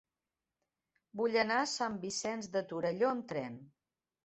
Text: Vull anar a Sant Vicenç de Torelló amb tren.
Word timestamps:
Vull 1.21 1.37
anar 1.43 1.59
a 1.67 1.69
Sant 1.73 2.01
Vicenç 2.07 2.51
de 2.57 2.65
Torelló 2.73 3.13
amb 3.13 3.31
tren. 3.35 3.63